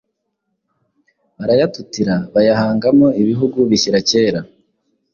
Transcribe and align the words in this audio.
barayatutira 1.37 2.15
bayahangamo 2.33 3.07
ibihugu 3.21 3.57
bishyira 3.69 3.99
kera. 4.09 4.39